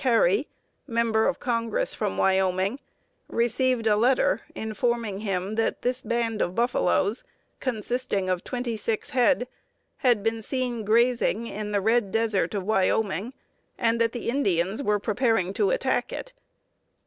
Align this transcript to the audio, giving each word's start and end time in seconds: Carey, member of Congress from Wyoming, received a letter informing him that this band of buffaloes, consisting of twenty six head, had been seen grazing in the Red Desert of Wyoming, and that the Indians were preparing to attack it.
Carey, 0.01 0.47
member 0.87 1.27
of 1.27 1.39
Congress 1.39 1.93
from 1.93 2.17
Wyoming, 2.17 2.79
received 3.27 3.85
a 3.85 3.95
letter 3.95 4.41
informing 4.55 5.19
him 5.19 5.53
that 5.57 5.83
this 5.83 6.01
band 6.01 6.41
of 6.41 6.55
buffaloes, 6.55 7.23
consisting 7.59 8.27
of 8.27 8.43
twenty 8.43 8.75
six 8.75 9.11
head, 9.11 9.47
had 9.97 10.23
been 10.23 10.41
seen 10.41 10.83
grazing 10.85 11.45
in 11.45 11.71
the 11.71 11.81
Red 11.81 12.11
Desert 12.11 12.55
of 12.55 12.63
Wyoming, 12.63 13.33
and 13.77 14.01
that 14.01 14.11
the 14.11 14.27
Indians 14.27 14.81
were 14.81 14.97
preparing 14.97 15.53
to 15.53 15.69
attack 15.69 16.11
it. 16.11 16.33